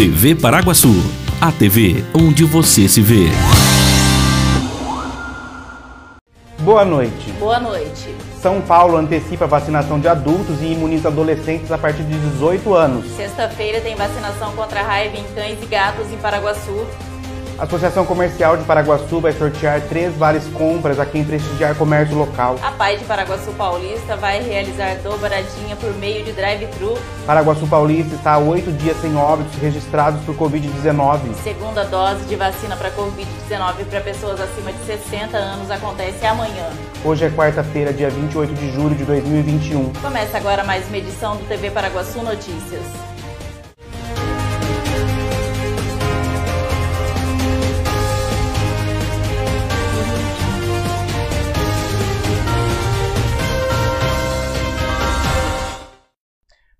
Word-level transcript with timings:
TV 0.00 0.34
Paraguaçu, 0.34 0.94
a 1.42 1.52
TV 1.52 2.02
onde 2.14 2.42
você 2.42 2.88
se 2.88 3.02
vê. 3.02 3.26
Boa 6.60 6.86
noite. 6.86 7.30
Boa 7.32 7.60
noite. 7.60 8.08
São 8.40 8.62
Paulo 8.62 8.96
antecipa 8.96 9.44
a 9.44 9.46
vacinação 9.46 10.00
de 10.00 10.08
adultos 10.08 10.62
e 10.62 10.72
imuniza 10.72 11.08
adolescentes 11.08 11.70
a 11.70 11.76
partir 11.76 12.04
de 12.04 12.18
18 12.18 12.72
anos. 12.72 13.04
Sexta-feira 13.14 13.82
tem 13.82 13.94
vacinação 13.94 14.52
contra 14.52 14.80
a 14.80 14.84
raiva 14.84 15.18
em 15.18 15.24
cães 15.34 15.62
e 15.62 15.66
gatos 15.66 16.10
em 16.10 16.16
Paraguaçu. 16.16 16.86
A 17.60 17.64
Associação 17.64 18.06
Comercial 18.06 18.56
de 18.56 18.64
Paraguaçu 18.64 19.20
vai 19.20 19.32
sortear 19.32 19.82
três 19.82 20.14
vales 20.14 20.46
compras 20.46 20.98
a 20.98 21.04
quem 21.04 21.22
prestigiar 21.22 21.74
comércio 21.74 22.16
local. 22.16 22.56
A 22.62 22.70
Pai 22.70 22.96
de 22.96 23.04
Paraguaçu 23.04 23.52
Paulista 23.52 24.16
vai 24.16 24.40
realizar 24.40 24.94
dobradinha 25.02 25.76
por 25.76 25.92
meio 25.96 26.24
de 26.24 26.32
drive-thru. 26.32 26.98
Paraguaçu 27.26 27.66
Paulista 27.66 28.14
está 28.14 28.32
há 28.32 28.38
oito 28.38 28.72
dias 28.72 28.96
sem 29.02 29.14
óbitos 29.14 29.54
registrados 29.60 30.24
por 30.24 30.34
Covid-19. 30.36 31.34
Segunda 31.44 31.84
dose 31.84 32.24
de 32.24 32.34
vacina 32.34 32.74
para 32.76 32.90
Covid-19 32.92 33.84
para 33.90 34.00
pessoas 34.00 34.40
acima 34.40 34.72
de 34.72 34.82
60 34.86 35.36
anos 35.36 35.70
acontece 35.70 36.24
amanhã. 36.24 36.70
Hoje 37.04 37.26
é 37.26 37.30
quarta-feira, 37.30 37.92
dia 37.92 38.08
28 38.08 38.54
de 38.54 38.72
julho 38.72 38.94
de 38.94 39.04
2021. 39.04 39.92
Começa 40.00 40.38
agora 40.38 40.64
mais 40.64 40.88
uma 40.88 40.96
edição 40.96 41.36
do 41.36 41.46
TV 41.46 41.70
Paraguaçu 41.70 42.22
Notícias. 42.22 43.19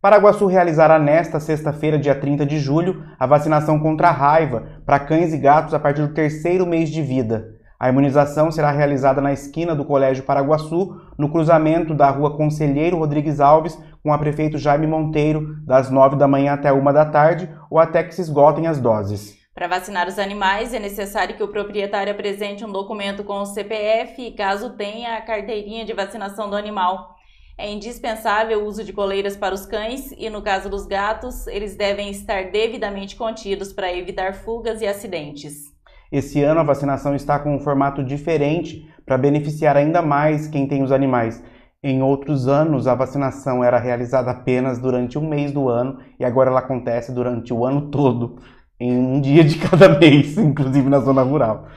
Paraguaçu 0.00 0.46
realizará 0.46 0.98
nesta 0.98 1.38
sexta-feira, 1.38 1.98
dia 1.98 2.14
30 2.14 2.46
de 2.46 2.58
julho, 2.58 3.04
a 3.18 3.26
vacinação 3.26 3.78
contra 3.78 4.08
a 4.08 4.12
raiva 4.12 4.80
para 4.86 4.98
cães 4.98 5.34
e 5.34 5.36
gatos 5.36 5.74
a 5.74 5.78
partir 5.78 6.00
do 6.00 6.14
terceiro 6.14 6.66
mês 6.66 6.88
de 6.88 7.02
vida. 7.02 7.50
A 7.78 7.90
imunização 7.90 8.50
será 8.50 8.70
realizada 8.70 9.20
na 9.20 9.30
esquina 9.30 9.74
do 9.74 9.84
Colégio 9.84 10.24
Paraguaçu, 10.24 10.98
no 11.18 11.30
cruzamento 11.30 11.92
da 11.92 12.08
rua 12.08 12.34
Conselheiro 12.34 12.96
Rodrigues 12.96 13.40
Alves 13.40 13.78
com 14.02 14.10
a 14.10 14.16
prefeito 14.16 14.56
Jaime 14.56 14.86
Monteiro, 14.86 15.56
das 15.66 15.90
9 15.90 16.16
da 16.16 16.26
manhã 16.26 16.54
até 16.54 16.72
1 16.72 16.82
da 16.94 17.04
tarde 17.04 17.54
ou 17.70 17.78
até 17.78 18.02
que 18.02 18.14
se 18.14 18.22
esgotem 18.22 18.66
as 18.66 18.80
doses. 18.80 19.38
Para 19.54 19.68
vacinar 19.68 20.08
os 20.08 20.18
animais, 20.18 20.72
é 20.72 20.78
necessário 20.78 21.36
que 21.36 21.42
o 21.42 21.48
proprietário 21.48 22.10
apresente 22.10 22.64
um 22.64 22.72
documento 22.72 23.22
com 23.22 23.40
o 23.40 23.44
CPF 23.44 24.22
e, 24.22 24.32
caso 24.32 24.70
tenha, 24.70 25.16
a 25.16 25.20
carteirinha 25.20 25.84
de 25.84 25.92
vacinação 25.92 26.48
do 26.48 26.56
animal. 26.56 27.19
É 27.62 27.70
indispensável 27.70 28.62
o 28.62 28.66
uso 28.66 28.82
de 28.82 28.90
coleiras 28.90 29.36
para 29.36 29.54
os 29.54 29.66
cães 29.66 30.14
e, 30.16 30.30
no 30.30 30.40
caso 30.40 30.70
dos 30.70 30.86
gatos, 30.86 31.46
eles 31.46 31.76
devem 31.76 32.10
estar 32.10 32.50
devidamente 32.50 33.14
contidos 33.14 33.70
para 33.70 33.94
evitar 33.94 34.32
fugas 34.32 34.80
e 34.80 34.86
acidentes. 34.86 35.70
Esse 36.10 36.42
ano 36.42 36.60
a 36.60 36.62
vacinação 36.62 37.14
está 37.14 37.38
com 37.38 37.54
um 37.54 37.60
formato 37.60 38.02
diferente 38.02 38.90
para 39.04 39.18
beneficiar 39.18 39.76
ainda 39.76 40.00
mais 40.00 40.48
quem 40.48 40.66
tem 40.66 40.82
os 40.82 40.90
animais. 40.90 41.44
Em 41.82 42.02
outros 42.02 42.48
anos, 42.48 42.86
a 42.86 42.94
vacinação 42.94 43.62
era 43.62 43.78
realizada 43.78 44.30
apenas 44.30 44.78
durante 44.78 45.18
um 45.18 45.28
mês 45.28 45.52
do 45.52 45.68
ano 45.68 45.98
e 46.18 46.24
agora 46.24 46.48
ela 46.48 46.60
acontece 46.60 47.12
durante 47.12 47.52
o 47.52 47.66
ano 47.66 47.90
todo, 47.90 48.38
em 48.80 48.96
um 48.96 49.20
dia 49.20 49.44
de 49.44 49.58
cada 49.58 49.86
mês, 50.00 50.38
inclusive 50.38 50.88
na 50.88 51.00
zona 51.00 51.20
rural. 51.20 51.68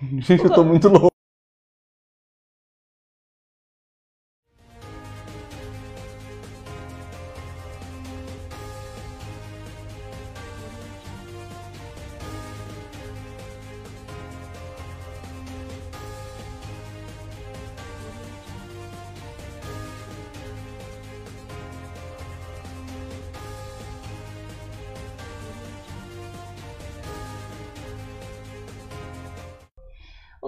Gente, 0.00 0.44
eu 0.44 0.50
tô 0.50 0.64
muito 0.64 0.88
louco. 0.88 1.09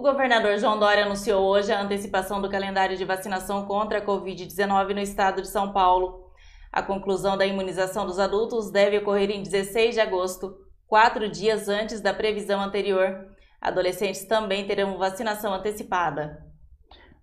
O 0.02 0.10
governador 0.10 0.58
João 0.58 0.80
Dória 0.80 1.04
anunciou 1.04 1.44
hoje 1.44 1.70
a 1.70 1.80
antecipação 1.80 2.42
do 2.42 2.50
calendário 2.50 2.96
de 2.96 3.04
vacinação 3.04 3.64
contra 3.66 3.98
a 3.98 4.04
Covid-19 4.04 4.94
no 4.94 4.98
estado 4.98 5.40
de 5.40 5.46
São 5.46 5.72
Paulo. 5.72 6.24
A 6.72 6.82
conclusão 6.82 7.38
da 7.38 7.46
imunização 7.46 8.04
dos 8.04 8.18
adultos 8.18 8.72
deve 8.72 8.98
ocorrer 8.98 9.30
em 9.30 9.44
16 9.44 9.94
de 9.94 10.00
agosto, 10.00 10.56
quatro 10.88 11.30
dias 11.30 11.68
antes 11.68 12.00
da 12.00 12.12
previsão 12.12 12.60
anterior. 12.60 13.14
Adolescentes 13.60 14.24
também 14.24 14.66
terão 14.66 14.98
vacinação 14.98 15.54
antecipada. 15.54 16.36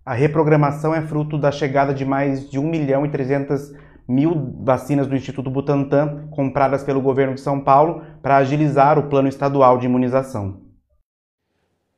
A 0.02 0.14
reprogramação 0.14 0.94
é 0.94 1.02
fruto 1.02 1.36
da 1.36 1.52
chegada 1.52 1.92
de 1.92 2.06
mais 2.06 2.48
de 2.48 2.58
1 2.58 2.62
milhão 2.62 3.04
e 3.04 3.10
300 3.10 3.74
mil 4.08 4.54
vacinas 4.64 5.06
do 5.06 5.14
Instituto 5.14 5.50
Butantan 5.50 6.28
compradas 6.30 6.82
pelo 6.82 7.02
governo 7.02 7.34
de 7.34 7.42
São 7.42 7.60
Paulo 7.60 8.02
para 8.22 8.38
agilizar 8.38 8.98
o 8.98 9.10
plano 9.10 9.28
estadual 9.28 9.76
de 9.76 9.84
imunização. 9.84 10.69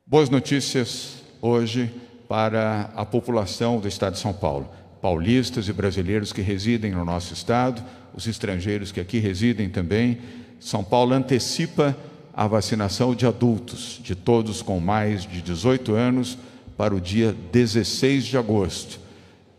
Boas 0.05 0.29
notícias 0.29 1.23
hoje 1.41 1.89
para 2.27 2.91
a 2.93 3.05
população 3.05 3.79
do 3.79 3.87
estado 3.87 4.13
de 4.13 4.19
São 4.19 4.33
Paulo. 4.33 4.69
Paulistas 5.01 5.69
e 5.69 5.73
brasileiros 5.73 6.33
que 6.33 6.41
residem 6.41 6.91
no 6.91 7.05
nosso 7.05 7.33
estado, 7.33 7.81
os 8.13 8.27
estrangeiros 8.27 8.91
que 8.91 8.99
aqui 8.99 9.17
residem 9.17 9.69
também. 9.69 10.19
São 10.59 10.83
Paulo 10.83 11.13
antecipa 11.13 11.97
a 12.33 12.45
vacinação 12.45 13.15
de 13.15 13.25
adultos, 13.25 14.01
de 14.03 14.13
todos 14.13 14.61
com 14.61 14.77
mais 14.77 15.23
de 15.25 15.41
18 15.41 15.93
anos, 15.93 16.37
para 16.75 16.93
o 16.93 16.99
dia 16.99 17.33
16 17.53 18.25
de 18.25 18.37
agosto. 18.37 18.99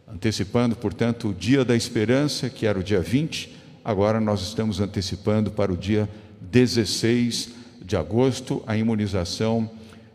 Antecipando, 0.06 0.76
portanto, 0.76 1.30
o 1.30 1.34
Dia 1.34 1.64
da 1.64 1.74
Esperança, 1.74 2.50
que 2.50 2.66
era 2.66 2.78
o 2.78 2.84
dia 2.84 3.00
20, 3.00 3.50
agora 3.82 4.20
nós 4.20 4.42
estamos 4.42 4.78
antecipando 4.78 5.50
para 5.50 5.72
o 5.72 5.76
dia 5.76 6.06
16 6.38 7.48
de 7.82 7.96
agosto 7.96 8.62
a 8.66 8.76
imunização 8.76 9.70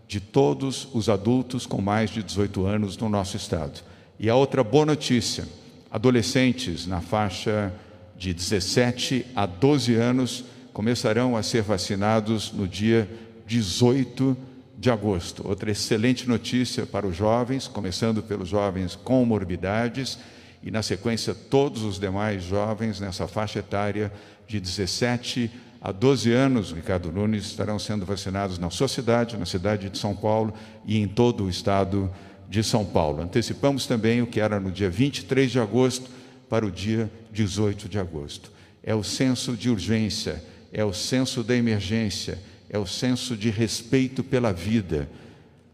de 0.09 0.19
todos 0.19 0.87
os 0.91 1.07
adultos 1.07 1.67
com 1.67 1.79
mais 1.79 2.09
de 2.09 2.23
18 2.23 2.65
anos 2.65 2.97
no 2.97 3.07
nosso 3.07 3.37
estado. 3.37 3.81
E 4.19 4.27
a 4.27 4.35
outra 4.35 4.63
boa 4.63 4.83
notícia: 4.83 5.47
adolescentes 5.91 6.87
na 6.87 6.99
faixa 6.99 7.71
de 8.17 8.33
17 8.33 9.27
a 9.35 9.45
12 9.45 9.93
anos 9.93 10.45
começarão 10.73 11.37
a 11.37 11.43
ser 11.43 11.61
vacinados 11.61 12.51
no 12.51 12.67
dia 12.67 13.07
18 13.45 14.35
de 14.75 14.89
agosto. 14.89 15.47
Outra 15.47 15.69
excelente 15.69 16.27
notícia 16.27 16.87
para 16.87 17.05
os 17.05 17.15
jovens, 17.15 17.67
começando 17.67 18.23
pelos 18.23 18.49
jovens 18.49 18.95
com 18.95 19.23
morbidades 19.23 20.17
e, 20.63 20.71
na 20.71 20.81
sequência, 20.81 21.35
todos 21.35 21.83
os 21.83 21.99
demais 21.99 22.43
jovens 22.43 22.99
nessa 22.99 23.27
faixa 23.27 23.59
etária 23.59 24.11
de 24.47 24.59
17 24.59 25.51
a 25.51 25.68
Há 25.81 25.93
12 25.93 26.31
anos, 26.33 26.71
Ricardo 26.73 27.09
Nunes, 27.09 27.45
estarão 27.45 27.79
sendo 27.79 28.05
vacinados 28.05 28.59
na 28.59 28.69
sua 28.69 28.89
cidade, 28.89 29.37
na 29.37 29.45
cidade 29.45 29.89
de 29.89 29.97
São 29.97 30.13
Paulo 30.13 30.53
e 30.85 30.97
em 30.97 31.07
todo 31.07 31.45
o 31.45 31.49
estado 31.49 32.11
de 32.49 32.61
São 32.63 32.83
Paulo. 32.83 33.21
Antecipamos 33.21 33.85
também 33.85 34.21
o 34.21 34.27
que 34.27 34.41
era 34.41 34.59
no 34.59 34.71
dia 34.71 34.89
23 34.89 35.49
de 35.49 35.59
agosto 35.59 36.09
para 36.49 36.65
o 36.65 36.71
dia 36.71 37.09
18 37.31 37.87
de 37.87 37.97
agosto. 37.97 38.51
É 38.83 38.93
o 38.93 39.03
senso 39.03 39.55
de 39.55 39.69
urgência, 39.69 40.43
é 40.73 40.83
o 40.83 40.91
senso 40.91 41.43
da 41.43 41.55
emergência, 41.55 42.39
é 42.69 42.77
o 42.77 42.85
senso 42.85 43.37
de 43.37 43.49
respeito 43.49 44.21
pela 44.21 44.51
vida 44.51 45.09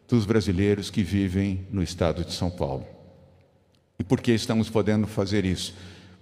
dos 0.08 0.24
brasileiros 0.24 0.92
que 0.92 1.02
vivem 1.02 1.66
no 1.72 1.82
estado 1.82 2.24
de 2.24 2.34
São 2.34 2.52
Paulo. 2.52 2.86
E 3.98 4.04
por 4.04 4.22
que 4.22 4.34
estamos 4.34 4.70
podendo 4.70 5.08
fazer 5.08 5.46
isso? 5.46 5.74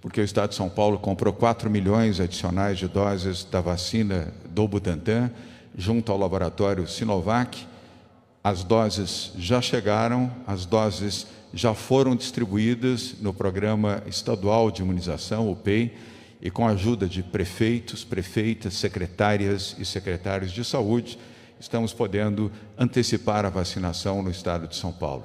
Porque 0.04 0.20
o 0.20 0.24
Estado 0.24 0.50
de 0.50 0.56
São 0.56 0.68
Paulo 0.68 0.98
comprou 0.98 1.32
4 1.32 1.70
milhões 1.70 2.20
adicionais 2.20 2.78
de 2.78 2.86
doses 2.86 3.42
da 3.42 3.62
vacina 3.62 4.34
do 4.50 4.68
Butantan, 4.68 5.30
junto 5.74 6.12
ao 6.12 6.18
laboratório 6.18 6.86
Sinovac. 6.86 7.66
As 8.44 8.62
doses 8.62 9.32
já 9.38 9.62
chegaram, 9.62 10.30
as 10.46 10.66
doses 10.66 11.26
já 11.54 11.72
foram 11.72 12.14
distribuídas 12.14 13.14
no 13.22 13.32
Programa 13.32 14.02
Estadual 14.06 14.70
de 14.70 14.82
Imunização, 14.82 15.50
o 15.50 15.56
PEI, 15.56 15.94
e 16.38 16.50
com 16.50 16.68
a 16.68 16.72
ajuda 16.72 17.08
de 17.08 17.22
prefeitos, 17.22 18.04
prefeitas, 18.04 18.74
secretárias 18.74 19.74
e 19.78 19.86
secretários 19.86 20.52
de 20.52 20.66
saúde, 20.66 21.18
estamos 21.58 21.94
podendo 21.94 22.52
antecipar 22.76 23.46
a 23.46 23.48
vacinação 23.48 24.22
no 24.22 24.30
estado 24.30 24.68
de 24.68 24.76
São 24.76 24.92
Paulo. 24.92 25.24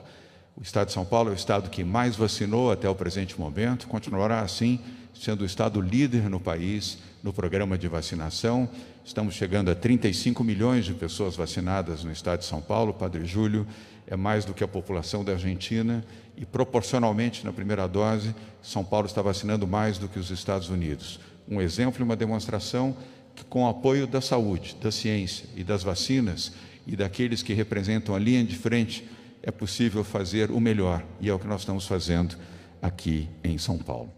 O 0.59 0.61
estado 0.61 0.87
de 0.87 0.93
São 0.93 1.05
Paulo 1.05 1.29
é 1.29 1.31
o 1.31 1.35
estado 1.35 1.69
que 1.69 1.85
mais 1.85 2.17
vacinou 2.17 2.69
até 2.69 2.89
o 2.89 2.93
presente 2.93 3.39
momento, 3.39 3.87
continuará 3.87 4.41
assim, 4.41 4.77
sendo 5.13 5.41
o 5.41 5.45
estado 5.45 5.79
líder 5.79 6.29
no 6.29 6.37
país 6.37 6.97
no 7.23 7.31
programa 7.31 7.77
de 7.77 7.87
vacinação. 7.87 8.67
Estamos 9.05 9.35
chegando 9.35 9.71
a 9.71 9.75
35 9.75 10.43
milhões 10.43 10.83
de 10.83 10.93
pessoas 10.93 11.37
vacinadas 11.37 12.03
no 12.03 12.11
estado 12.11 12.39
de 12.39 12.45
São 12.45 12.59
Paulo. 12.59 12.93
Padre 12.93 13.23
Júlio 13.23 13.65
é 14.05 14.17
mais 14.17 14.43
do 14.43 14.53
que 14.53 14.61
a 14.61 14.67
população 14.67 15.23
da 15.23 15.31
Argentina 15.31 16.03
e, 16.35 16.45
proporcionalmente, 16.45 17.45
na 17.45 17.53
primeira 17.53 17.87
dose, 17.87 18.35
São 18.61 18.83
Paulo 18.83 19.05
está 19.07 19.21
vacinando 19.21 19.65
mais 19.65 19.97
do 19.97 20.09
que 20.09 20.19
os 20.19 20.29
Estados 20.29 20.67
Unidos. 20.67 21.21
Um 21.47 21.61
exemplo 21.61 22.01
e 22.01 22.03
uma 22.03 22.17
demonstração 22.17 22.97
que, 23.33 23.45
com 23.45 23.63
o 23.63 23.69
apoio 23.69 24.05
da 24.05 24.19
saúde, 24.19 24.75
da 24.81 24.91
ciência 24.91 25.45
e 25.55 25.63
das 25.63 25.83
vacinas 25.83 26.51
e 26.85 26.97
daqueles 26.97 27.41
que 27.41 27.53
representam 27.53 28.13
a 28.13 28.19
linha 28.19 28.43
de 28.43 28.57
frente, 28.57 29.07
é 29.41 29.51
possível 29.51 30.03
fazer 30.03 30.51
o 30.51 30.59
melhor, 30.59 31.03
e 31.19 31.29
é 31.29 31.33
o 31.33 31.39
que 31.39 31.47
nós 31.47 31.61
estamos 31.61 31.87
fazendo 31.87 32.35
aqui 32.81 33.29
em 33.43 33.57
São 33.57 33.77
Paulo. 33.77 34.11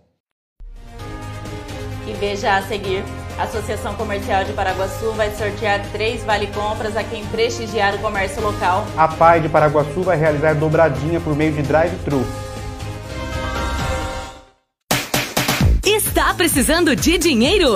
E 2.08 2.14
veja 2.14 2.58
a 2.58 2.62
seguir: 2.64 3.04
a 3.38 3.44
Associação 3.44 3.96
Comercial 3.96 4.44
de 4.44 4.54
Paraguaçu 4.54 5.12
vai 5.14 5.34
sortear 5.36 5.82
três 5.92 6.24
vale-compras 6.24 6.98
a 6.98 7.04
quem 7.04 7.26
prestigiar 7.28 7.96
o 7.96 8.00
comércio 8.00 8.42
local. 8.42 8.86
A 8.98 9.08
PAI 9.08 9.42
de 9.42 9.50
Paraguaçu 9.50 10.02
vai 10.02 10.18
realizar 10.18 10.54
dobradinha 10.56 11.20
por 11.20 11.36
meio 11.36 11.54
de 11.54 11.62
drive-thru. 11.62 12.26
Está 15.86 16.34
precisando 16.34 16.96
de 16.96 17.18
dinheiro? 17.18 17.76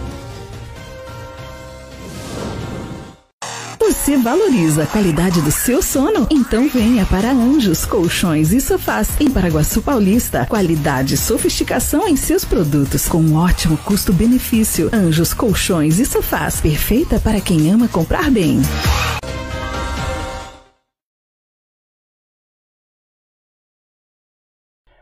Você 4.01 4.17
valoriza 4.17 4.81
a 4.81 4.87
qualidade 4.87 5.43
do 5.43 5.51
seu 5.51 5.79
sono? 5.79 6.27
Então 6.31 6.67
venha 6.67 7.05
para 7.05 7.29
Anjos 7.29 7.85
Colchões 7.85 8.51
e 8.51 8.59
Sofás 8.59 9.21
em 9.21 9.29
Paraguaçu 9.29 9.79
Paulista. 9.79 10.43
Qualidade 10.47 11.13
e 11.13 11.17
sofisticação 11.17 12.07
em 12.07 12.15
seus 12.15 12.43
produtos 12.43 13.07
com 13.07 13.19
um 13.19 13.35
ótimo 13.35 13.77
custo-benefício. 13.77 14.89
Anjos 14.91 15.35
Colchões 15.35 15.99
e 15.99 16.05
Sofás, 16.07 16.59
perfeita 16.59 17.19
para 17.19 17.39
quem 17.39 17.71
ama 17.71 17.87
comprar 17.87 18.31
bem. 18.31 18.61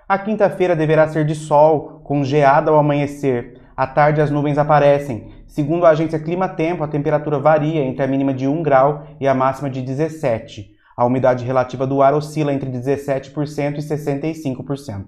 A 0.10 0.18
quinta-feira 0.18 0.76
deverá 0.76 1.08
ser 1.08 1.24
de 1.24 1.36
sol, 1.36 2.02
com 2.04 2.22
geada 2.22 2.70
ao 2.70 2.78
amanhecer. 2.78 3.62
À 3.80 3.88
tarde 3.88 4.20
as 4.20 4.30
nuvens 4.30 4.58
aparecem. 4.58 5.32
Segundo 5.48 5.86
a 5.86 5.92
agência 5.92 6.20
Clima 6.20 6.50
Tempo, 6.50 6.84
a 6.84 6.88
temperatura 6.90 7.40
varia 7.40 7.82
entre 7.82 8.04
a 8.04 8.08
mínima 8.08 8.34
de 8.34 8.46
1 8.46 8.62
grau 8.62 9.08
e 9.22 9.26
a 9.26 9.34
máxima 9.34 9.70
de 9.70 9.82
17. 9.82 10.72
A 10.98 11.06
umidade 11.06 11.46
relativa 11.46 11.88
do 11.88 12.02
ar 12.02 12.14
oscila 12.14 12.52
entre 12.52 12.70
17% 12.70 13.78
e 13.78 13.82
65%. 13.82 15.06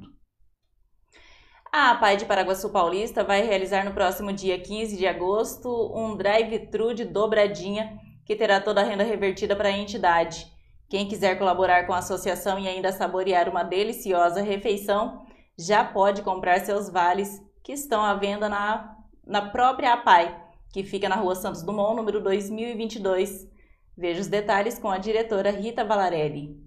A 1.69 1.91
APAI 1.91 2.15
de 2.15 2.23
Paraguaçu 2.23 2.69
Paulista 2.69 3.25
vai 3.25 3.45
realizar 3.45 3.83
no 3.83 3.91
próximo 3.91 4.31
dia 4.31 4.57
15 4.57 4.95
de 4.95 5.05
agosto 5.05 5.91
um 5.93 6.15
drive-thru 6.15 6.93
de 6.93 7.03
dobradinha 7.03 7.99
que 8.25 8.37
terá 8.37 8.61
toda 8.61 8.79
a 8.79 8.85
renda 8.85 9.03
revertida 9.03 9.53
para 9.53 9.67
a 9.67 9.77
entidade. 9.77 10.45
Quem 10.89 11.09
quiser 11.09 11.37
colaborar 11.37 11.85
com 11.85 11.91
a 11.91 11.97
associação 11.97 12.57
e 12.57 12.69
ainda 12.69 12.93
saborear 12.93 13.49
uma 13.49 13.63
deliciosa 13.63 14.41
refeição, 14.41 15.23
já 15.59 15.83
pode 15.83 16.21
comprar 16.21 16.61
seus 16.61 16.89
vales 16.89 17.50
que 17.63 17.71
estão 17.71 18.03
à 18.03 18.13
venda 18.13 18.49
na, 18.49 18.97
na 19.25 19.41
própria 19.41 19.93
APAI, 19.93 20.35
que 20.71 20.83
fica 20.83 21.07
na 21.07 21.15
rua 21.15 21.35
Santos 21.35 21.63
Dumont, 21.63 21.95
número 21.95 22.21
2022. 22.21 23.49
Veja 23.97 24.21
os 24.21 24.27
detalhes 24.27 24.79
com 24.79 24.89
a 24.89 24.97
diretora 24.97 25.51
Rita 25.51 25.83
Valarelli. 25.83 26.59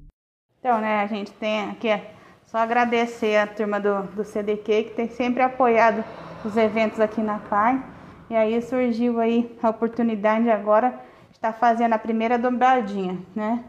Então, 0.58 0.80
né, 0.80 1.00
a 1.00 1.06
gente 1.06 1.32
tem 1.32 1.70
aqui 1.70 1.88
é 1.88 2.14
só 2.46 2.58
agradecer 2.58 3.36
a 3.36 3.46
turma 3.46 3.80
do, 3.80 4.02
do 4.14 4.24
CDQ 4.24 4.84
que 4.84 4.94
tem 4.94 5.08
sempre 5.08 5.42
apoiado 5.42 6.04
os 6.44 6.56
eventos 6.56 7.00
aqui 7.00 7.20
na 7.20 7.38
PAI. 7.38 7.82
E 8.30 8.36
aí 8.36 8.62
surgiu 8.62 9.20
aí 9.20 9.58
a 9.62 9.70
oportunidade 9.70 10.48
agora 10.48 10.90
de 11.30 11.36
estar 11.36 11.52
fazendo 11.52 11.94
a 11.94 11.98
primeira 11.98 12.38
dobradinha, 12.38 13.18
né? 13.34 13.64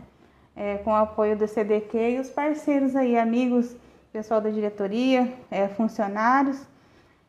É, 0.56 0.78
com 0.78 0.92
o 0.92 0.95
apoio 0.95 1.38
do 1.38 1.48
CDQ 1.48 1.98
e 2.12 2.19
os 2.19 2.30
parceiros 2.30 2.95
aí, 2.95 3.18
amigos, 3.18 3.75
pessoal 4.13 4.39
da 4.39 4.50
diretoria, 4.50 5.33
é, 5.51 5.68
funcionários. 5.68 6.66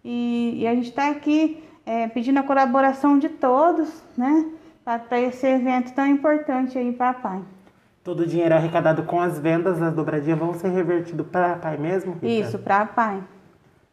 E, 0.08 0.62
e, 0.62 0.66
a 0.68 0.74
gente 0.76 0.90
está 0.90 1.10
aqui 1.10 1.60
é, 1.84 2.06
pedindo 2.06 2.38
a 2.38 2.44
colaboração 2.44 3.18
de 3.18 3.28
todos, 3.28 3.88
né? 4.16 4.52
Para 4.84 5.20
esse 5.20 5.44
evento 5.44 5.92
tão 5.92 6.06
importante 6.06 6.78
aí 6.78 6.92
para 6.92 7.10
a 7.10 7.14
PAI. 7.14 7.42
Todo 8.04 8.20
o 8.20 8.26
dinheiro 8.26 8.54
arrecadado 8.54 9.02
com 9.02 9.20
as 9.20 9.36
vendas 9.36 9.80
das 9.80 9.92
dobradinhas 9.92 10.38
vão 10.38 10.54
ser 10.54 10.68
revertido 10.68 11.24
para 11.24 11.54
a 11.54 11.56
PAI 11.56 11.76
mesmo? 11.76 12.12
Rita? 12.12 12.26
Isso, 12.28 12.56
para 12.60 12.82
a 12.82 12.86
PAI. 12.86 13.20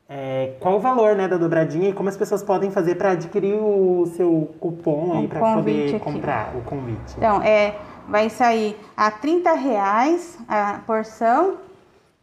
É, 0.07 0.54
qual 0.60 0.75
o 0.75 0.80
valor 0.80 1.15
né, 1.15 1.27
da 1.27 1.36
dobradinha 1.36 1.89
e 1.89 1.94
como 1.94 2.10
as 2.10 2.16
pessoas 2.16 2.44
podem 2.44 2.69
fazer 2.69 2.94
para 2.94 3.13
adquirir 3.13 3.56
o 3.56 4.06
seu 4.16 4.54
cupom 4.59 5.18
Um 5.18 5.27
para 5.27 5.56
poder 5.56 5.95
aqui. 5.95 6.00
comprar 6.00 6.56
o 6.56 6.62
convite? 6.62 7.16
Então, 7.18 7.42
é, 7.42 7.76
vai 8.07 8.30
sair 8.30 8.78
a 8.95 9.09
30 9.09 9.52
reais 9.54 10.37
a 10.47 10.80
porção 10.85 11.56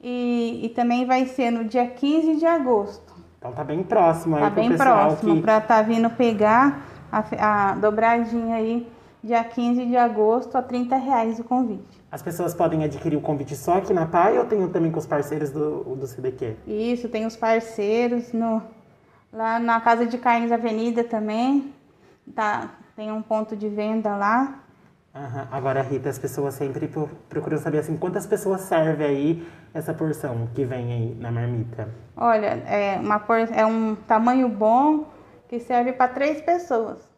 e, 0.00 0.60
e 0.62 0.68
também 0.68 1.04
vai 1.06 1.26
ser 1.26 1.50
no 1.50 1.64
dia 1.64 1.88
15 1.88 2.36
de 2.36 2.46
agosto. 2.46 3.09
Então 3.40 3.52
tá 3.52 3.64
bem 3.64 3.82
próximo 3.82 4.36
aí 4.36 4.42
Tá 4.42 4.50
bem 4.50 4.76
próximo 4.76 5.36
que... 5.36 5.40
para 5.40 5.58
estar 5.58 5.82
vindo 5.82 6.10
pegar 6.10 6.86
a, 7.10 7.70
a 7.70 7.74
dobradinha 7.74 8.56
aí 8.56 8.86
dia 9.24 9.42
15 9.42 9.86
de 9.86 9.96
agosto 9.96 10.56
a 10.56 10.62
30 10.62 10.96
reais 10.96 11.38
o 11.38 11.44
convite. 11.44 12.00
As 12.12 12.22
pessoas 12.22 12.54
podem 12.54 12.84
adquirir 12.84 13.16
o 13.16 13.20
convite 13.20 13.56
só 13.56 13.78
aqui 13.78 13.94
na 13.94 14.04
PAI 14.04 14.38
ou 14.38 14.44
tem 14.44 14.68
também 14.68 14.92
com 14.92 14.98
os 14.98 15.06
parceiros 15.06 15.50
do, 15.50 15.96
do 15.96 16.06
CDQ? 16.06 16.56
Isso, 16.66 17.08
tem 17.08 17.24
os 17.24 17.36
parceiros 17.36 18.32
no, 18.32 18.62
lá 19.32 19.58
na 19.58 19.80
Casa 19.80 20.04
de 20.04 20.18
Carnes 20.18 20.52
Avenida 20.52 21.02
também. 21.02 21.72
Tá, 22.34 22.70
tem 22.94 23.10
um 23.10 23.22
ponto 23.22 23.56
de 23.56 23.68
venda 23.68 24.16
lá. 24.16 24.60
Aham. 25.14 25.48
Agora, 25.50 25.82
Rita, 25.82 26.08
as 26.08 26.18
pessoas 26.18 26.54
sempre 26.54 26.86
pro- 26.88 27.08
procuram 27.28 27.58
saber 27.58 27.78
assim, 27.78 27.96
quantas 27.96 28.26
pessoas 28.26 28.62
serve 28.62 29.04
aí 29.04 29.46
essa 29.74 29.92
porção 29.94 30.48
que 30.54 30.64
vem 30.64 30.92
aí 30.92 31.14
na 31.14 31.30
marmita? 31.32 31.88
Olha, 32.16 32.46
é, 32.66 32.98
uma 33.00 33.18
por, 33.18 33.36
é 33.38 33.66
um 33.66 33.96
tamanho 33.96 34.48
bom 34.48 35.06
que 35.48 35.58
serve 35.58 35.92
para 35.92 36.12
três 36.12 36.40
pessoas. 36.40 37.10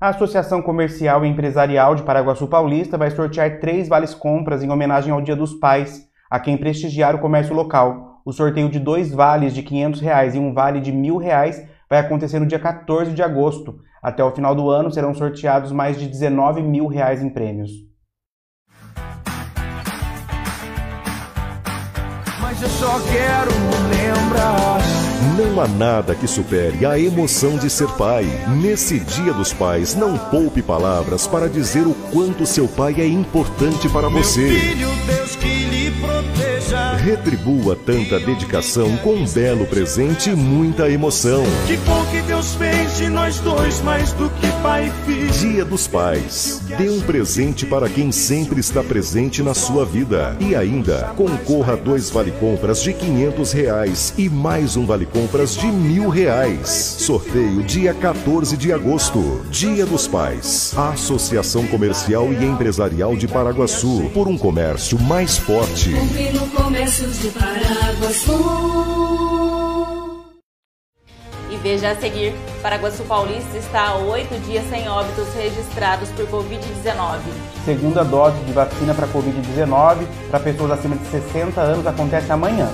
A 0.00 0.08
Associação 0.10 0.60
Comercial 0.62 1.24
e 1.24 1.28
Empresarial 1.28 1.94
de 1.94 2.02
Paraguaçu 2.02 2.46
Paulista 2.46 2.98
vai 2.98 3.10
sortear 3.10 3.58
três 3.60 3.88
vales 3.88 4.14
compras 4.14 4.62
em 4.62 4.70
homenagem 4.70 5.12
ao 5.12 5.20
Dia 5.20 5.34
dos 5.36 5.54
Pais, 5.54 6.06
a 6.30 6.38
quem 6.38 6.56
prestigiar 6.56 7.14
o 7.14 7.18
comércio 7.20 7.54
local. 7.54 8.20
O 8.24 8.32
sorteio 8.32 8.68
de 8.68 8.78
dois 8.78 9.10
vales 9.12 9.54
de 9.54 9.62
500 9.62 10.00
reais 10.00 10.34
e 10.34 10.38
um 10.38 10.52
vale 10.52 10.80
de 10.80 10.92
1.000 10.92 11.16
reais 11.16 11.66
vai 11.88 11.98
acontecer 11.98 12.38
no 12.38 12.46
dia 12.46 12.58
14 12.58 13.12
de 13.12 13.22
agosto. 13.22 13.80
Até 14.04 14.22
o 14.22 14.30
final 14.30 14.54
do 14.54 14.68
ano 14.68 14.90
serão 14.92 15.14
sorteados 15.14 15.72
mais 15.72 15.98
de 15.98 16.06
19 16.06 16.62
mil 16.62 16.86
reais 16.86 17.22
em 17.22 17.30
prêmios. 17.30 17.70
Mas 22.38 22.60
eu 22.60 22.68
só 22.68 23.00
quero 23.00 23.50
lembrar. 23.88 24.78
Não 25.38 25.58
há 25.58 25.66
nada 25.66 26.14
que 26.14 26.28
supere 26.28 26.84
a 26.84 26.98
emoção 26.98 27.56
de 27.56 27.70
ser 27.70 27.88
pai. 27.96 28.26
Nesse 28.60 29.00
Dia 29.00 29.32
dos 29.32 29.54
Pais, 29.54 29.94
não 29.94 30.18
poupe 30.18 30.60
palavras 30.60 31.26
para 31.26 31.48
dizer 31.48 31.86
o 31.86 31.94
quanto 32.12 32.44
seu 32.44 32.68
pai 32.68 32.96
é 32.98 33.06
importante 33.06 33.88
para 33.88 34.10
Meu 34.10 34.22
você. 34.22 34.46
filho, 34.46 34.88
Deus 35.06 35.34
que 35.34 35.64
lhe 35.64 35.90
proteja. 35.92 36.53
Igreja. 36.64 36.96
Retribua 36.96 37.76
tanta 37.76 38.18
dedicação 38.18 38.96
com 38.98 39.14
um 39.14 39.26
belo 39.26 39.66
presente 39.66 40.30
e 40.30 40.36
muita 40.36 40.88
emoção. 40.88 41.42
Que 41.66 41.76
bom 41.78 42.04
que 42.06 42.20
Deus 42.22 42.54
fez 42.54 42.96
de 42.96 43.08
nós 43.08 43.38
dois 43.40 43.80
mais 43.82 44.12
do 44.12 44.28
que 44.30 44.46
pai 44.62 44.88
e 44.88 45.06
filho. 45.06 45.30
Dia 45.32 45.64
dos 45.64 45.86
Pais. 45.86 46.60
Dê 46.78 46.88
um 46.88 47.00
presente 47.00 47.66
para 47.66 47.88
quem 47.88 48.10
sempre 48.10 48.60
está 48.60 48.82
presente 48.82 49.42
na 49.42 49.54
sua 49.54 49.84
vida. 49.84 50.36
E 50.40 50.54
ainda, 50.54 51.12
concorra 51.16 51.74
a 51.74 51.76
dois 51.76 52.10
vale-compras 52.10 52.82
de 52.82 52.92
500 52.92 53.52
reais 53.52 54.14
e 54.16 54.28
mais 54.28 54.76
um 54.76 54.86
vale-compras 54.86 55.56
de 55.56 55.66
mil 55.66 56.08
reais. 56.08 56.68
Sorteio 56.68 57.62
dia 57.62 57.92
14 57.92 58.56
de 58.56 58.72
agosto. 58.72 59.42
Dia 59.50 59.84
dos 59.84 60.06
Pais. 60.06 60.72
Associação 60.76 61.66
Comercial 61.66 62.32
e 62.32 62.44
Empresarial 62.44 63.16
de 63.16 63.28
Paraguaçu. 63.28 64.10
Por 64.14 64.28
um 64.28 64.38
comércio 64.38 64.98
mais 64.98 65.36
forte. 65.36 65.90
Compre 66.54 66.62
no 66.62 66.64
comércio 66.64 67.08
de 67.08 67.28
Paraguaçu. 67.30 68.32
E 71.50 71.56
veja 71.56 71.90
a 71.90 71.96
seguir, 71.96 72.34
Paraguaçu 72.62 73.02
Paulista 73.04 73.56
está 73.56 73.88
há 73.88 73.96
oito 73.96 74.34
dias 74.46 74.64
sem 74.68 74.88
óbitos 74.88 75.32
registrados 75.34 76.08
por 76.10 76.26
Covid-19. 76.26 77.18
Segunda 77.64 78.04
dose 78.04 78.38
de 78.44 78.52
vacina 78.52 78.94
para 78.94 79.06
Covid-19 79.08 80.06
para 80.30 80.40
pessoas 80.40 80.72
acima 80.72 80.96
de 80.96 81.06
60 81.06 81.60
anos 81.60 81.86
acontece 81.86 82.32
amanhã. 82.32 82.68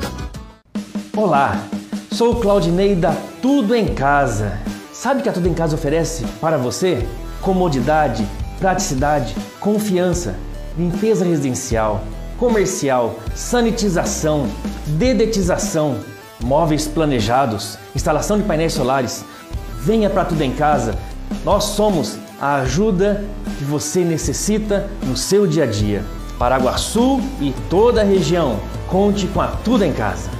Olá, 1.16 1.56
sou 2.12 2.32
o 2.32 2.40
Claudinei 2.40 2.94
da 2.94 3.16
Tudo 3.40 3.74
em 3.74 3.94
Casa. 3.94 4.60
Sabe 4.92 5.20
o 5.20 5.22
que 5.22 5.30
a 5.30 5.32
Tudo 5.32 5.48
em 5.48 5.54
Casa 5.54 5.76
oferece 5.76 6.26
para 6.42 6.58
você? 6.58 7.08
Comodidade, 7.40 8.26
praticidade, 8.58 9.34
confiança, 9.58 10.36
limpeza 10.76 11.24
residencial, 11.24 12.02
comercial, 12.38 13.16
sanitização, 13.34 14.46
dedetização, 14.86 15.96
móveis 16.42 16.86
planejados, 16.86 17.78
instalação 17.94 18.38
de 18.38 18.44
painéis 18.44 18.72
solares. 18.72 19.24
Venha 19.80 20.10
para 20.10 20.24
Tudo 20.24 20.42
em 20.42 20.52
Casa. 20.52 20.94
Nós 21.44 21.64
somos 21.64 22.18
a 22.40 22.56
ajuda 22.56 23.24
que 23.58 23.64
você 23.64 24.04
necessita 24.04 24.88
no 25.02 25.16
seu 25.16 25.46
dia 25.46 25.64
a 25.64 25.66
dia. 25.66 26.04
Paraguaçu 26.38 27.20
e 27.40 27.54
toda 27.68 28.00
a 28.00 28.04
região. 28.04 28.58
Conte 28.88 29.26
com 29.26 29.40
a 29.40 29.48
Tudo 29.48 29.84
em 29.84 29.92
Casa. 29.92 30.39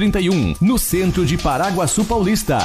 631, 0.00 0.54
no 0.62 0.78
centro 0.78 1.26
de 1.26 1.36
Paraguaçu 1.36 2.06
Paulista. 2.06 2.56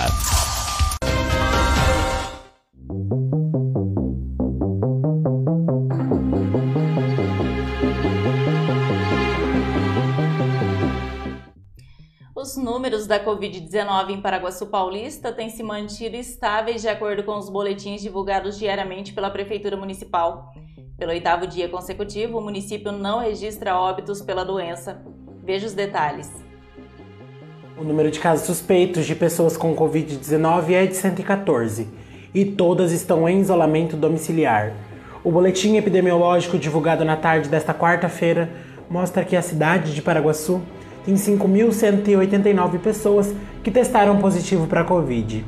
Os 12.34 12.56
números 12.56 13.06
da 13.06 13.22
Covid-19 13.22 14.12
em 14.12 14.22
Paraguaçu 14.22 14.68
Paulista 14.68 15.34
têm 15.34 15.50
se 15.50 15.62
mantido 15.62 16.16
estáveis 16.16 16.82
de 16.82 16.88
acordo 16.88 17.24
com 17.24 17.38
os 17.38 17.50
boletins 17.50 18.02
divulgados 18.02 18.58
diariamente 18.58 19.12
pela 19.12 19.30
Prefeitura 19.30 19.76
Municipal. 19.76 20.54
Pelo 20.98 21.12
oitavo 21.12 21.46
dia 21.46 21.68
consecutivo, 21.68 22.38
o 22.38 22.42
município 22.42 22.94
não 22.94 23.20
registra 23.20 23.78
óbitos 23.78 24.22
pela 24.22 24.46
doença. 24.46 25.04
Veja 25.44 25.68
os 25.68 25.74
detalhes. 25.74 26.45
O 27.78 27.84
número 27.84 28.10
de 28.10 28.22
casos 28.22 28.46
suspeitos 28.46 29.06
de 29.06 29.14
pessoas 29.14 29.58
com 29.58 29.76
Covid-19 29.76 30.72
é 30.72 30.86
de 30.86 30.96
114 30.96 31.86
e 32.34 32.46
todas 32.46 32.94
estão 32.94 33.28
em 33.28 33.42
isolamento 33.42 33.98
domiciliar. 33.98 34.72
O 35.26 35.30
boletim 35.30 35.76
epidemiológico 35.76 36.58
divulgado 36.58 37.04
na 37.04 37.18
tarde 37.18 37.50
desta 37.50 37.74
quarta-feira 37.74 38.50
mostra 38.90 39.26
que 39.26 39.36
a 39.36 39.42
cidade 39.42 39.94
de 39.94 40.02
Paraguaçu 40.02 40.62
tem 41.04 41.16
5.189 41.16 42.80
pessoas 42.80 43.36
que 43.62 43.70
testaram 43.70 44.20
positivo 44.20 44.68
para 44.68 44.86
Covid. 44.86 45.46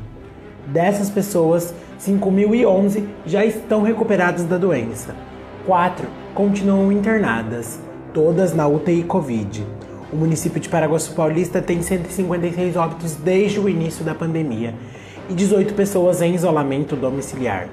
Dessas 0.66 1.08
pessoas, 1.08 1.72
5.011 1.98 3.06
já 3.24 3.42
estão 3.42 3.80
recuperadas 3.82 4.44
da 4.44 4.58
doença. 4.58 5.16
Quatro 5.64 6.06
continuam 6.34 6.92
internadas, 6.92 7.80
todas 8.12 8.54
na 8.54 8.68
UTI 8.68 9.02
Covid. 9.04 9.77
O 10.10 10.16
município 10.16 10.58
de 10.58 10.70
Paraguaçu 10.70 11.12
Paulista 11.12 11.60
tem 11.60 11.82
156 11.82 12.76
óbitos 12.76 13.14
desde 13.16 13.60
o 13.60 13.68
início 13.68 14.02
da 14.02 14.14
pandemia 14.14 14.74
e 15.28 15.34
18 15.34 15.74
pessoas 15.74 16.22
em 16.22 16.34
isolamento 16.34 16.96
domiciliar. 16.96 17.68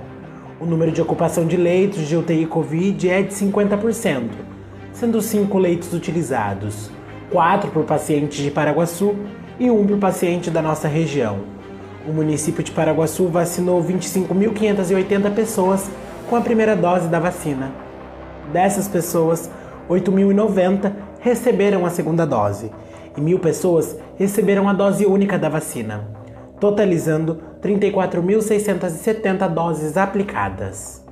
O 0.59 0.65
número 0.65 0.91
de 0.91 1.01
ocupação 1.01 1.47
de 1.47 1.55
leitos 1.55 2.05
de 2.05 2.17
UTI 2.17 2.45
Covid 2.45 3.09
é 3.09 3.21
de 3.21 3.33
50%, 3.33 4.23
sendo 4.91 5.21
5 5.21 5.57
leitos 5.57 5.93
utilizados, 5.93 6.91
4 7.31 7.71
por 7.71 7.85
pacientes 7.85 8.43
de 8.43 8.51
Paraguaçu 8.51 9.15
e 9.57 9.71
1 9.71 9.87
por 9.87 9.97
paciente 9.97 10.51
da 10.51 10.61
nossa 10.61 10.89
região. 10.89 11.39
O 12.05 12.11
município 12.11 12.61
de 12.61 12.71
Paraguaçu 12.71 13.29
vacinou 13.29 13.81
25.580 13.81 15.33
pessoas 15.33 15.89
com 16.29 16.35
a 16.35 16.41
primeira 16.41 16.75
dose 16.75 17.07
da 17.07 17.19
vacina. 17.19 17.71
Dessas 18.51 18.89
pessoas, 18.89 19.49
8.090 19.89 21.04
receberam 21.25 21.87
a 21.87 21.89
segunda 21.89 22.23
dose 22.23 22.71
e 23.17 23.19
mil 23.19 23.39
pessoas 23.39 23.97
receberam 24.15 24.69
a 24.69 24.73
dose 24.73 25.07
única 25.07 25.39
da 25.39 25.49
vacina, 25.49 26.07
totalizando 26.59 27.41
34.670 27.63 29.49
doses 29.51 29.97
aplicadas. 29.97 31.03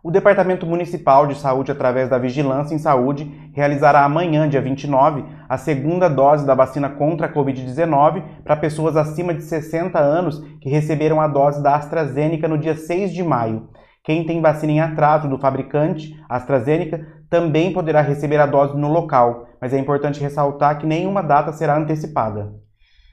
O 0.00 0.08
Departamento 0.12 0.64
Municipal 0.64 1.26
de 1.26 1.34
Saúde, 1.34 1.72
através 1.72 2.08
da 2.08 2.18
Vigilância 2.18 2.72
em 2.72 2.78
Saúde, 2.78 3.41
realizará 3.52 4.04
amanhã, 4.04 4.48
dia 4.48 4.60
29, 4.60 5.24
a 5.48 5.58
segunda 5.58 6.08
dose 6.08 6.46
da 6.46 6.54
vacina 6.54 6.88
contra 6.88 7.26
a 7.26 7.32
Covid-19 7.32 8.22
para 8.42 8.56
pessoas 8.56 8.96
acima 8.96 9.34
de 9.34 9.42
60 9.42 9.98
anos 9.98 10.40
que 10.60 10.68
receberam 10.68 11.20
a 11.20 11.28
dose 11.28 11.62
da 11.62 11.76
AstraZeneca 11.76 12.48
no 12.48 12.58
dia 12.58 12.74
6 12.74 13.12
de 13.12 13.22
maio. 13.22 13.68
Quem 14.04 14.26
tem 14.26 14.40
vacina 14.40 14.72
em 14.72 14.80
atraso 14.80 15.28
do 15.28 15.38
fabricante, 15.38 16.18
AstraZeneca, 16.28 17.06
também 17.30 17.72
poderá 17.72 18.00
receber 18.00 18.38
a 18.38 18.46
dose 18.46 18.76
no 18.76 18.88
local, 18.88 19.46
mas 19.60 19.72
é 19.72 19.78
importante 19.78 20.20
ressaltar 20.20 20.78
que 20.78 20.86
nenhuma 20.86 21.22
data 21.22 21.52
será 21.52 21.76
antecipada. 21.76 22.52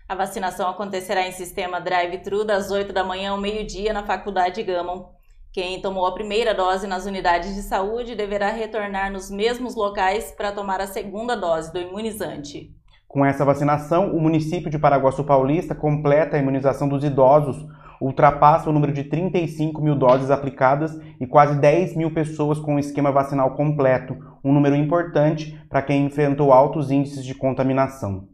A 0.09 0.15
vacinação 0.15 0.67
acontecerá 0.67 1.27
em 1.27 1.31
sistema 1.31 1.79
drive-thru 1.79 2.43
das 2.43 2.71
8 2.71 2.91
da 2.91 3.03
manhã 3.03 3.29
ao 3.31 3.37
meio-dia 3.37 3.93
na 3.93 4.03
Faculdade 4.03 4.63
Gama. 4.63 5.18
Quem 5.61 5.81
tomou 5.81 6.05
a 6.05 6.13
primeira 6.13 6.55
dose 6.55 6.87
nas 6.87 7.05
unidades 7.05 7.53
de 7.53 7.61
saúde 7.63 8.15
deverá 8.15 8.49
retornar 8.49 9.11
nos 9.11 9.29
mesmos 9.29 9.75
locais 9.75 10.31
para 10.31 10.53
tomar 10.53 10.79
a 10.79 10.87
segunda 10.87 11.35
dose 11.35 11.73
do 11.73 11.81
imunizante. 11.81 12.73
Com 13.05 13.25
essa 13.25 13.43
vacinação, 13.43 14.15
o 14.15 14.21
município 14.21 14.69
de 14.69 14.79
Paraguaçu 14.79 15.21
Paulista 15.25 15.75
completa 15.75 16.37
a 16.37 16.39
imunização 16.39 16.87
dos 16.87 17.03
idosos, 17.03 17.57
ultrapassa 17.99 18.69
o 18.69 18.73
número 18.73 18.93
de 18.93 19.03
35 19.03 19.81
mil 19.81 19.95
doses 19.95 20.31
aplicadas 20.31 20.97
e 21.19 21.27
quase 21.27 21.59
10 21.59 21.97
mil 21.97 22.13
pessoas 22.13 22.57
com 22.57 22.75
o 22.75 22.79
esquema 22.79 23.11
vacinal 23.11 23.53
completo, 23.57 24.15
um 24.41 24.53
número 24.53 24.77
importante 24.77 25.61
para 25.67 25.81
quem 25.81 26.05
enfrentou 26.05 26.53
altos 26.53 26.89
índices 26.89 27.25
de 27.25 27.35
contaminação. 27.35 28.29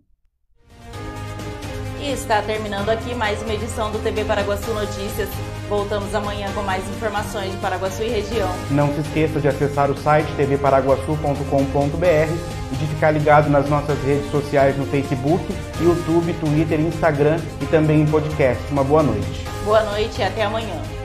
Está 2.16 2.42
terminando 2.42 2.90
aqui 2.90 3.14
mais 3.14 3.42
uma 3.42 3.54
edição 3.54 3.92
do 3.92 4.00
TV 4.00 4.24
Paraguaçu 4.24 4.74
Notícias. 4.74 5.28
Voltamos 5.68 6.16
amanhã 6.16 6.50
com 6.56 6.62
mais 6.64 6.88
informações 6.88 7.52
de 7.52 7.58
Paraguaçu 7.58 8.04
e 8.04 8.08
região. 8.08 8.50
Não 8.72 8.88
se 8.94 9.02
esqueça 9.02 9.42
de 9.42 9.50
acessar 9.50 9.92
o 9.92 9.98
site 9.98 10.32
tvparaguaçu.com.br 10.38 12.06
e 12.72 12.76
de 12.78 12.88
ficar 12.88 13.12
ligado 13.12 13.50
nas 13.50 13.70
nossas 13.70 14.02
redes 14.02 14.32
sociais 14.32 14.78
no 14.78 14.86
Facebook, 14.86 15.44
YouTube, 15.82 16.34
Twitter, 16.40 16.80
Instagram 16.80 17.38
e 17.62 17.66
também 17.66 18.04
em 18.04 18.06
podcast. 18.06 18.64
Uma 18.72 18.86
boa 18.86 19.04
noite. 19.04 19.46
Boa 19.66 19.84
noite 19.84 20.22
e 20.22 20.24
até 20.24 20.44
amanhã. 20.44 21.05